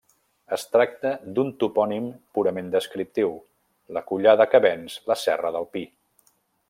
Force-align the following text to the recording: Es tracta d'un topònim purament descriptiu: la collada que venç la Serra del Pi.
Es 0.55 0.63
tracta 0.75 1.09
d'un 1.35 1.51
topònim 1.63 2.07
purament 2.37 2.71
descriptiu: 2.77 3.35
la 3.99 4.03
collada 4.13 4.49
que 4.55 4.63
venç 4.67 4.97
la 5.13 5.19
Serra 5.27 5.53
del 5.59 5.69
Pi. 5.77 5.85